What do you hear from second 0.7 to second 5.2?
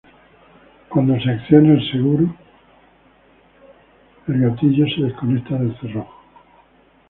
Cuando el seguro es accionado, el gatillo se